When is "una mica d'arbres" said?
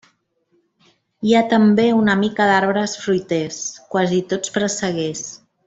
1.97-2.97